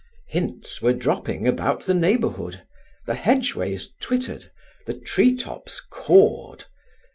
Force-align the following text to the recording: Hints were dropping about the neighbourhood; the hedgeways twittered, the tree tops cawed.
Hints 0.29 0.81
were 0.81 0.93
dropping 0.93 1.47
about 1.47 1.81
the 1.81 1.93
neighbourhood; 1.93 2.63
the 3.05 3.13
hedgeways 3.13 3.93
twittered, 3.99 4.49
the 4.87 4.99
tree 4.99 5.35
tops 5.35 5.79
cawed. 5.79 6.65